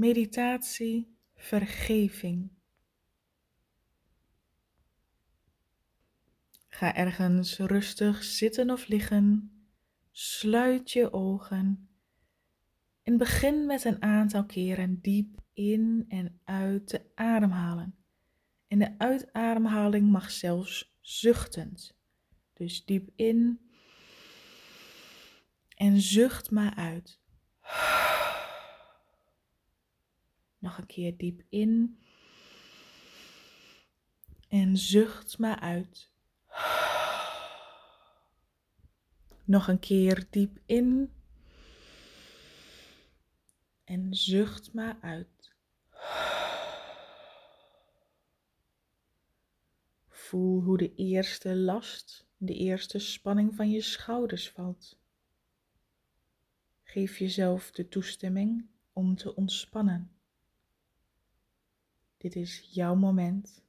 [0.00, 2.50] meditatie vergeving.
[6.68, 9.52] Ga ergens rustig zitten of liggen.
[10.10, 11.88] Sluit je ogen
[13.02, 17.94] en begin met een aantal keren diep in en uit te ademhalen.
[18.66, 21.98] En de uitademhaling mag zelfs zuchtend.
[22.52, 23.60] Dus diep in
[25.68, 27.19] en zucht maar uit.
[30.60, 31.98] Nog een keer diep in.
[34.48, 36.10] En zucht maar uit.
[39.44, 41.12] Nog een keer diep in.
[43.84, 45.54] En zucht maar uit.
[50.08, 54.98] Voel hoe de eerste last, de eerste spanning van je schouders valt.
[56.82, 60.19] Geef jezelf de toestemming om te ontspannen.
[62.20, 63.62] Dit is jouw moment.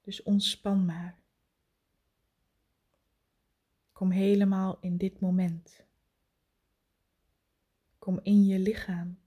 [0.00, 1.18] Dus ontspan maar.
[3.92, 5.84] Kom helemaal in dit moment.
[7.98, 9.18] Kom in je lichaam.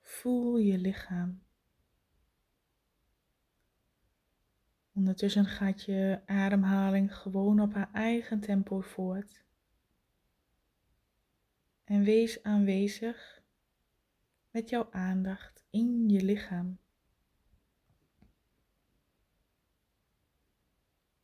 [0.00, 1.42] Voel je lichaam.
[4.92, 9.44] Ondertussen gaat je ademhaling gewoon op haar eigen tempo voort.
[11.84, 13.43] En wees aanwezig
[14.54, 16.78] met jouw aandacht in je lichaam.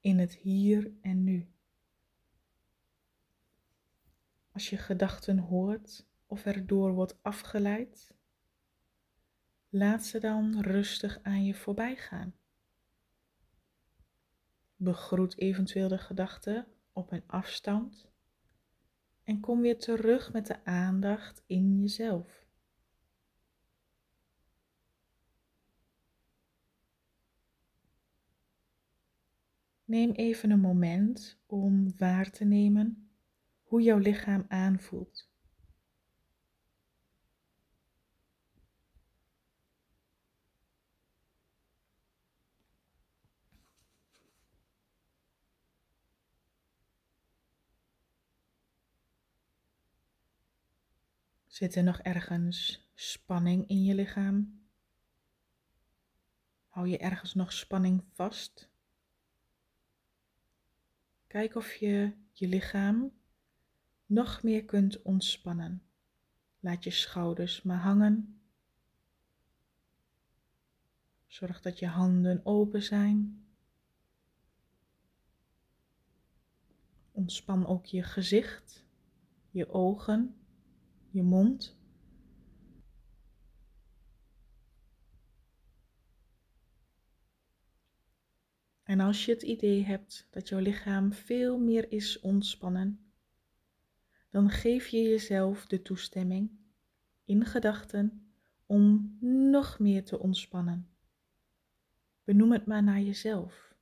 [0.00, 1.50] In het hier en nu.
[4.52, 8.14] Als je gedachten hoort of erdoor wordt afgeleid,
[9.68, 12.34] laat ze dan rustig aan je voorbij gaan.
[14.76, 18.10] Begroet eventueel de gedachten op een afstand
[19.22, 22.39] en kom weer terug met de aandacht in jezelf.
[29.90, 33.10] Neem even een moment om waar te nemen
[33.62, 35.28] hoe jouw lichaam aanvoelt.
[51.46, 54.60] Zit er nog ergens spanning in je lichaam?
[56.68, 58.70] Hou je ergens nog spanning vast?
[61.30, 63.12] Kijk of je je lichaam
[64.06, 65.82] nog meer kunt ontspannen.
[66.60, 68.40] Laat je schouders maar hangen.
[71.26, 73.44] Zorg dat je handen open zijn.
[77.10, 78.86] Ontspan ook je gezicht,
[79.50, 80.36] je ogen,
[81.10, 81.79] je mond.
[88.90, 93.12] En als je het idee hebt dat jouw lichaam veel meer is ontspannen,
[94.30, 96.50] dan geef je jezelf de toestemming
[97.24, 98.32] in gedachten
[98.66, 99.16] om
[99.50, 100.88] nog meer te ontspannen.
[102.24, 103.74] Benoem het maar naar jezelf.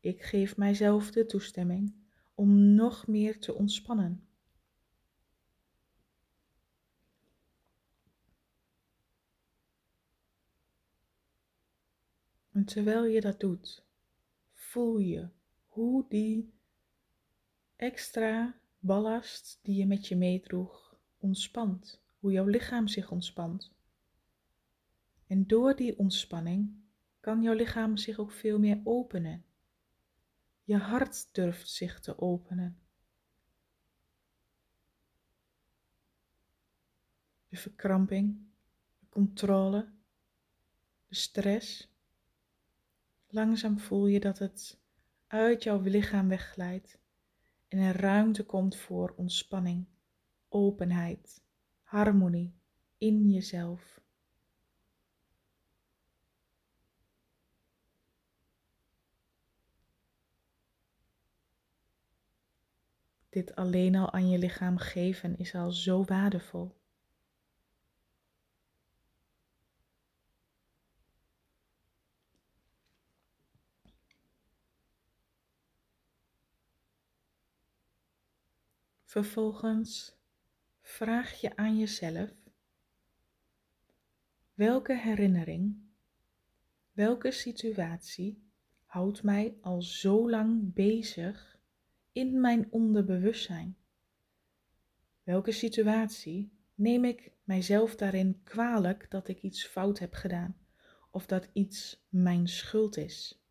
[0.00, 1.94] Ik geef mijzelf de toestemming
[2.34, 4.28] om nog meer te ontspannen.
[12.52, 13.85] En terwijl je dat doet,
[14.66, 15.28] voel je
[15.66, 16.54] hoe die
[17.76, 23.72] extra ballast die je met je meedroeg ontspant, hoe jouw lichaam zich ontspant.
[25.26, 26.74] En door die ontspanning
[27.20, 29.44] kan jouw lichaam zich ook veel meer openen.
[30.64, 32.80] Je hart durft zich te openen.
[37.48, 38.38] De verkramping,
[38.98, 39.92] de controle,
[41.06, 41.95] de stress
[43.36, 44.78] Langzaam voel je dat het
[45.26, 46.98] uit jouw lichaam wegglijdt
[47.68, 49.86] en er ruimte komt voor ontspanning,
[50.48, 51.42] openheid,
[51.82, 52.54] harmonie
[52.98, 54.00] in jezelf.
[63.28, 66.76] Dit alleen al aan je lichaam geven is al zo waardevol.
[79.16, 80.16] Vervolgens
[80.80, 82.30] vraag je aan jezelf:
[84.54, 85.76] welke herinnering,
[86.92, 88.42] welke situatie
[88.84, 91.58] houdt mij al zo lang bezig
[92.12, 93.76] in mijn onderbewustzijn?
[95.22, 100.56] Welke situatie neem ik mijzelf daarin kwalijk dat ik iets fout heb gedaan
[101.10, 103.45] of dat iets mijn schuld is?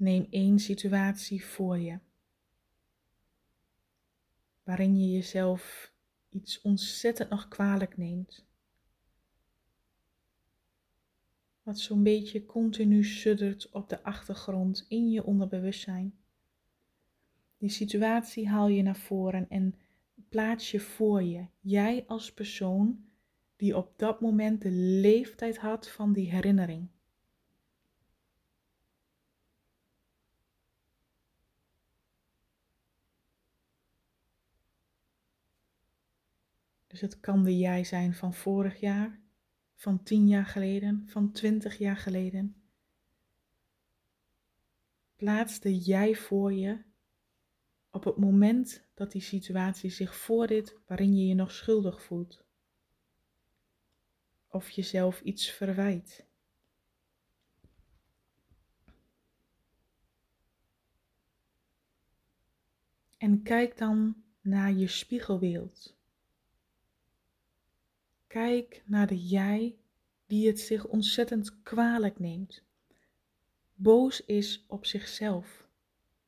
[0.00, 1.98] Neem één situatie voor je
[4.62, 5.92] waarin je jezelf
[6.28, 8.46] iets ontzettend nog kwalijk neemt.
[11.62, 16.14] Wat zo'n beetje continu suddert op de achtergrond in je onderbewustzijn.
[17.58, 19.74] Die situatie haal je naar voren en
[20.28, 21.46] plaats je voor je.
[21.60, 23.04] Jij als persoon
[23.56, 24.70] die op dat moment de
[25.00, 26.88] leeftijd had van die herinnering.
[37.00, 39.20] Dus het kan de jij zijn van vorig jaar,
[39.74, 42.62] van tien jaar geleden, van twintig jaar geleden.
[45.16, 46.82] Plaats de jij voor je
[47.90, 52.44] op het moment dat die situatie zich voordeed waarin je je nog schuldig voelt.
[54.48, 56.26] Of jezelf iets verwijt.
[63.16, 65.98] En kijk dan naar je spiegelbeeld.
[68.30, 69.76] Kijk naar de jij
[70.26, 72.62] die het zich ontzettend kwalijk neemt,
[73.74, 75.68] boos is op zichzelf,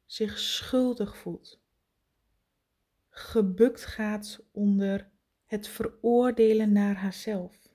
[0.07, 1.61] zich schuldig voelt,
[3.09, 5.11] gebukt gaat onder
[5.47, 7.69] het veroordelen naar haarzelf.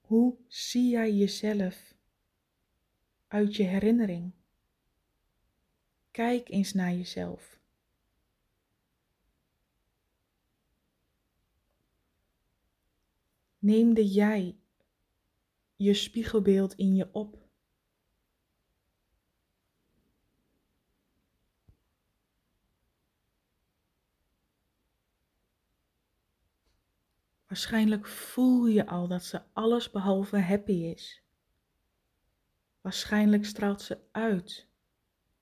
[0.00, 1.94] Hoe zie jij jezelf
[3.28, 4.32] uit je herinnering?
[6.10, 7.60] Kijk eens naar jezelf.
[13.62, 14.56] Neemde jij
[15.76, 17.38] je spiegelbeeld in je op?
[27.46, 31.22] Waarschijnlijk voel je al dat ze alles behalve happy is.
[32.80, 34.68] Waarschijnlijk straalt ze uit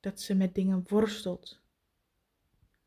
[0.01, 1.61] dat ze met dingen worstelt,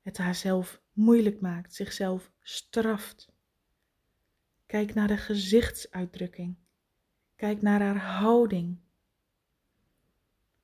[0.02, 3.33] het haarzelf moeilijk maakt, zichzelf straft.
[4.74, 6.56] Kijk naar de gezichtsuitdrukking.
[7.36, 8.78] Kijk naar haar houding.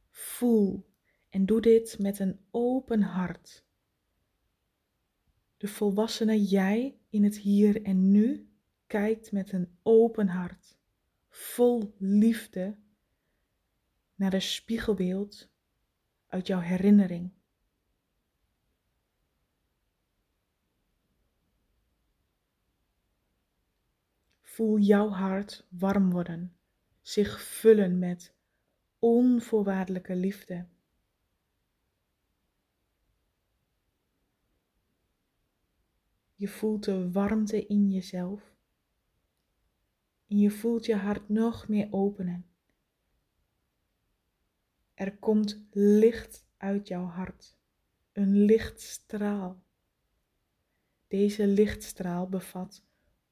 [0.10, 0.90] Voel
[1.30, 3.66] en doe dit met een open hart.
[5.58, 8.50] De volwassene jij in het hier en nu
[8.88, 10.78] kijkt met een open hart,
[11.30, 12.78] vol liefde,
[14.16, 15.50] naar de spiegelbeeld
[16.28, 17.32] uit jouw herinnering.
[24.60, 26.56] Voel jouw hart warm worden,
[27.02, 28.34] zich vullen met
[29.00, 30.68] onvoorwaardelijke liefde.
[36.36, 38.56] Je voelt de warmte in jezelf.
[40.28, 42.46] En je voelt je hart nog meer openen.
[44.94, 47.58] Er komt licht uit jouw hart,
[48.12, 49.64] een lichtstraal.
[51.08, 52.88] Deze lichtstraal bevat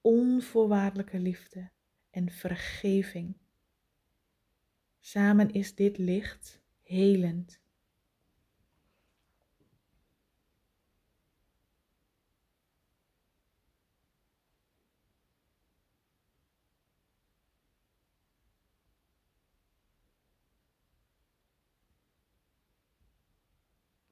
[0.07, 1.69] onvoorwaardelijke liefde
[2.09, 3.37] en vergeving.
[4.99, 7.59] Samen is dit licht helend.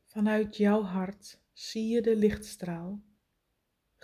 [0.03, 3.03] Vanuit jouw hart zie je de lichtstraal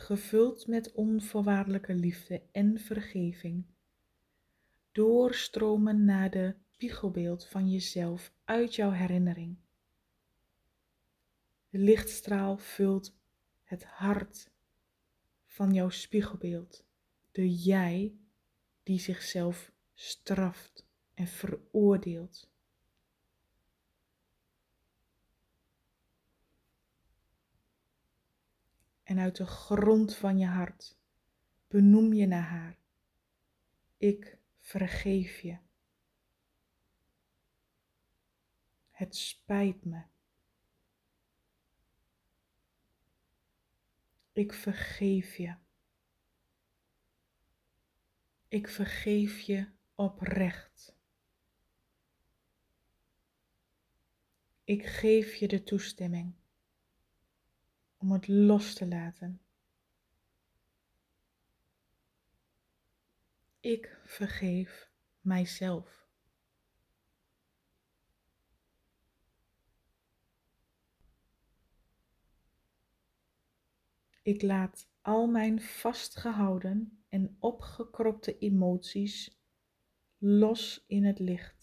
[0.01, 3.65] gevuld met onvoorwaardelijke liefde en vergeving,
[4.91, 9.57] doorstromen naar de spiegelbeeld van jezelf uit jouw herinnering.
[11.69, 13.15] De lichtstraal vult
[13.63, 14.51] het hart
[15.45, 16.83] van jouw spiegelbeeld,
[17.31, 18.15] de jij
[18.83, 22.50] die zichzelf straft en veroordeelt.
[29.11, 30.97] En uit de grond van je hart
[31.67, 32.77] benoem je naar haar.
[33.97, 35.57] Ik vergeef je.
[38.91, 40.03] Het spijt me.
[44.31, 45.55] Ik vergeef je.
[48.47, 50.95] Ik vergeef je oprecht.
[54.63, 56.40] Ik geef je de toestemming
[58.01, 59.41] om het los te laten.
[63.59, 64.89] Ik vergeef
[65.19, 66.07] mijzelf.
[74.21, 79.39] Ik laat al mijn vastgehouden en opgekropte emoties
[80.17, 81.60] los in het licht.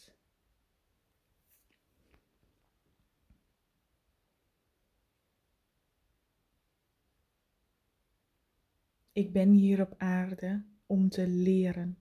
[9.19, 11.99] Ik ben hier op aarde om te leren.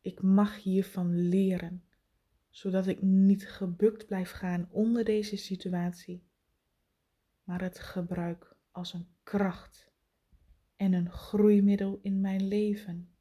[0.00, 1.84] Ik mag hiervan leren,
[2.50, 6.26] zodat ik niet gebukt blijf gaan onder deze situatie,
[7.42, 9.92] maar het gebruik als een kracht
[10.76, 13.14] en een groeimiddel in mijn leven.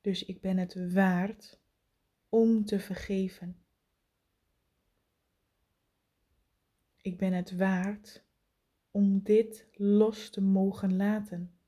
[0.00, 1.60] Dus ik ben het waard
[2.28, 3.65] om te vergeven.
[7.06, 8.24] Ik ben het waard
[8.90, 11.58] om dit los te mogen laten.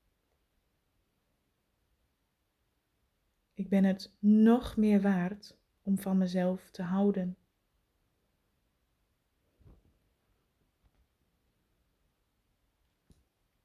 [3.53, 7.37] Ik ben het nog meer waard om van mezelf te houden.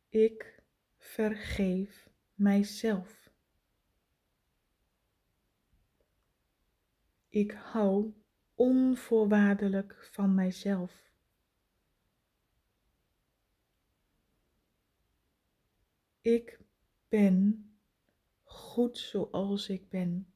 [0.08, 0.62] Ik
[0.98, 3.30] vergeef mijzelf.
[7.28, 8.12] Ik hou
[8.54, 11.13] onvoorwaardelijk van mijzelf.
[16.24, 16.60] Ik
[17.08, 17.68] ben
[18.42, 20.34] goed zoals ik ben.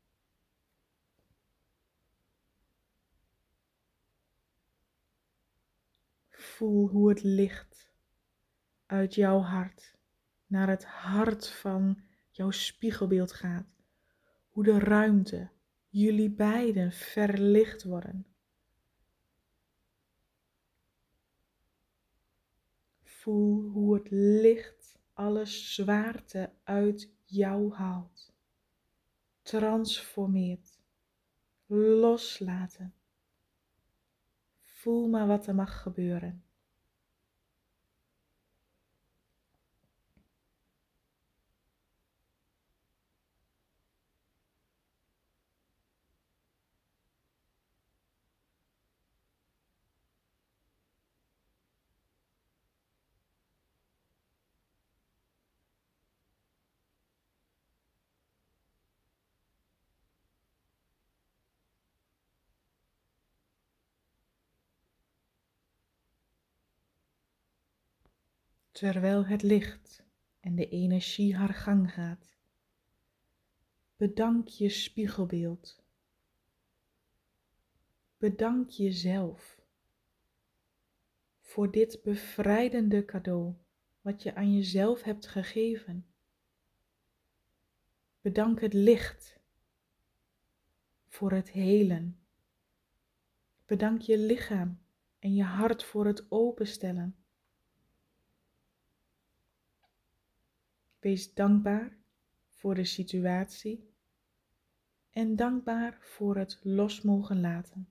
[6.31, 7.93] Voel hoe het licht
[8.87, 9.97] uit jouw hart
[10.47, 13.67] naar het hart van jouw spiegelbeeld gaat.
[14.49, 15.51] Hoe de ruimte,
[15.89, 18.27] jullie beiden verlicht worden.
[23.03, 24.78] Voel hoe het licht
[25.19, 28.33] alle zwaarte uit jou haalt.
[29.43, 30.79] Transformeert.
[31.67, 32.95] Loslaten.
[34.63, 36.45] Voel maar wat er mag gebeuren.
[68.79, 70.03] Terwijl het licht
[70.41, 72.37] en de energie haar gang gaat.
[73.97, 75.83] Bedank je spiegelbeeld.
[78.19, 79.61] Bedank jezelf
[81.41, 83.55] voor dit bevrijdende cadeau
[84.01, 86.07] wat je aan jezelf hebt gegeven.
[88.21, 89.41] Bedank het licht
[91.07, 92.19] voor het helen.
[93.67, 94.81] Bedank je lichaam
[95.19, 97.17] en je hart voor het openstellen.
[101.09, 101.97] Wees dankbaar
[102.49, 103.91] voor de situatie
[105.11, 107.89] en dankbaar voor het los mogen laten.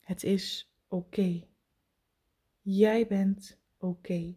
[0.00, 1.46] Het is oké.
[2.60, 4.34] Jij bent oké.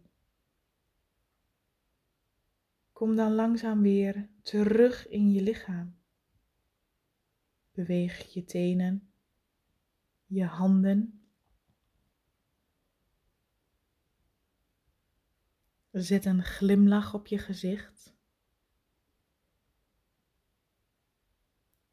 [2.92, 5.96] Kom dan langzaam weer terug in je lichaam.
[7.72, 9.10] Beweeg je tenen,
[10.26, 11.25] je handen
[15.98, 18.14] Zet een glimlach op je gezicht.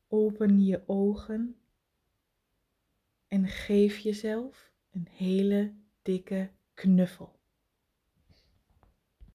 [0.08, 1.56] Open je ogen
[3.28, 7.40] en geef jezelf een hele dikke knuffel.